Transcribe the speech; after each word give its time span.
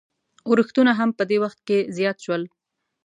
اورښتونه 0.49 0.91
هم 0.99 1.09
په 1.17 1.23
دې 1.29 1.37
وخت 1.43 1.59
کې 1.67 1.77
زیات 1.97 2.17
شول. 2.25 2.43